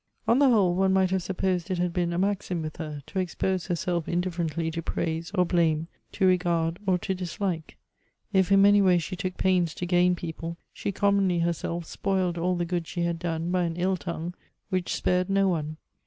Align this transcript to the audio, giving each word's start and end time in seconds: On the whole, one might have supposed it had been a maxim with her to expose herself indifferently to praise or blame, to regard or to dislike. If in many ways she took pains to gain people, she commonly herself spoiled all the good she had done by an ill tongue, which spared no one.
On 0.27 0.39
the 0.39 0.49
whole, 0.49 0.73
one 0.73 0.93
might 0.93 1.11
have 1.11 1.21
supposed 1.21 1.69
it 1.69 1.77
had 1.77 1.93
been 1.93 2.11
a 2.11 2.17
maxim 2.17 2.63
with 2.63 2.77
her 2.77 3.03
to 3.05 3.19
expose 3.19 3.67
herself 3.67 4.07
indifferently 4.07 4.71
to 4.71 4.81
praise 4.81 5.31
or 5.35 5.45
blame, 5.45 5.87
to 6.13 6.25
regard 6.25 6.79
or 6.87 6.97
to 6.97 7.13
dislike. 7.13 7.77
If 8.33 8.51
in 8.51 8.63
many 8.63 8.81
ways 8.81 9.03
she 9.03 9.15
took 9.15 9.37
pains 9.37 9.75
to 9.75 9.85
gain 9.85 10.15
people, 10.15 10.57
she 10.73 10.91
commonly 10.91 11.37
herself 11.41 11.85
spoiled 11.85 12.39
all 12.39 12.55
the 12.55 12.65
good 12.65 12.87
she 12.87 13.03
had 13.03 13.19
done 13.19 13.51
by 13.51 13.61
an 13.65 13.75
ill 13.77 13.95
tongue, 13.95 14.33
which 14.69 14.95
spared 14.95 15.29
no 15.29 15.47
one. 15.47 15.77